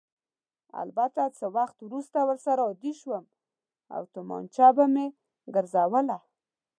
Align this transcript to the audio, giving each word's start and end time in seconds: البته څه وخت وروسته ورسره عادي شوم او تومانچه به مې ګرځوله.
البته 0.83 1.21
څه 1.37 1.45
وخت 1.57 1.77
وروسته 1.81 2.17
ورسره 2.27 2.61
عادي 2.69 2.91
شوم 3.01 3.23
او 3.95 4.01
تومانچه 4.13 4.67
به 4.77 4.85
مې 4.93 5.05
ګرځوله. 5.55 6.17